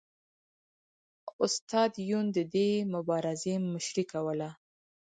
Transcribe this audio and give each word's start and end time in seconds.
استاد 1.43 1.91
یون 2.09 2.25
د 2.37 2.39
دې 2.53 2.69
مبارزې 2.93 3.55
مشري 3.73 4.03
کوله 4.11 4.49